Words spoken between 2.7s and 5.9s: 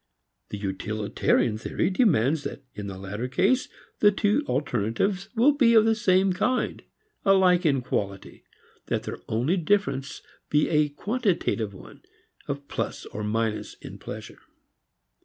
in the latter case the two alternatives still be of